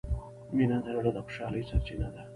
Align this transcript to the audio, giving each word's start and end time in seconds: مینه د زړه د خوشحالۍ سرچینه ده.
مینه 0.55 0.77
د 0.83 0.87
زړه 0.97 1.11
د 1.13 1.17
خوشحالۍ 1.25 1.61
سرچینه 1.69 2.07
ده. 2.13 2.21